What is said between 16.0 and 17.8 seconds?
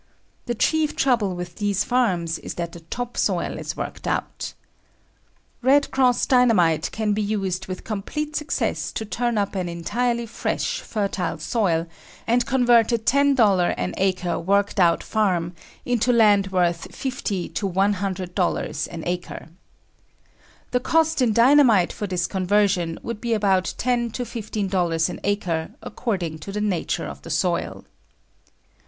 land worth $50 to